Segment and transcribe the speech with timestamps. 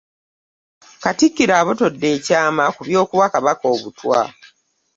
[1.03, 4.19] Katikkiro abotodde ekyama ku by'okuwa Kabaka obutwa